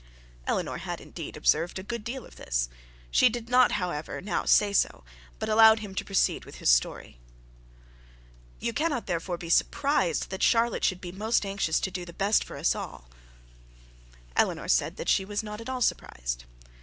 Eleanor 0.47 0.79
had 0.79 0.99
indeed 0.99 1.37
observed 1.37 1.77
a 1.77 1.83
good 1.83 2.03
deal 2.03 2.25
of 2.25 2.35
this; 2.35 2.69
she 3.11 3.29
did 3.29 3.49
not 3.49 3.73
however 3.73 4.19
now 4.19 4.45
say 4.45 4.73
so, 4.73 5.03
but 5.37 5.47
allowed 5.47 5.77
him 5.77 5.93
to 5.93 6.03
proceed 6.03 6.43
with 6.43 6.55
his 6.55 6.71
story. 6.71 7.19
'You 8.59 8.73
cannot 8.73 9.05
therefore 9.05 9.37
be 9.37 9.51
surprised 9.51 10.31
that 10.31 10.41
Charlotte 10.41 10.83
should 10.83 11.01
be 11.01 11.11
most 11.11 11.45
anxious 11.45 11.79
to 11.81 11.91
do 11.91 12.03
the 12.03 12.13
best 12.13 12.43
for 12.43 12.57
us 12.57 12.73
all. 12.73 13.09
Eleanor 14.35 14.67
said 14.67 14.97
that 14.97 15.07
she 15.07 15.23
was 15.23 15.43
not 15.43 15.61
at 15.61 15.69
all 15.69 15.83
surprised. 15.83 16.45